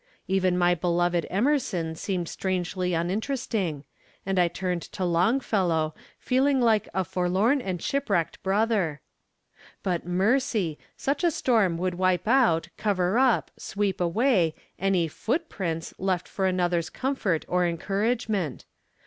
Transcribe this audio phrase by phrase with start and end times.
[0.27, 2.73] Even my beloved Emerson seemed From Different Standpoints.
[2.73, 2.93] 25 strangely
[3.53, 3.83] uninteresting,
[4.25, 9.01] and I turned to Long fellow, feeling like a" forlorn and shipwrecked brother."
[9.83, 10.79] But mercy!
[10.97, 16.89] such a storm would wipe out, cover up, sweep away smj footprints left for another's
[16.89, 18.65] comfort or encouragement.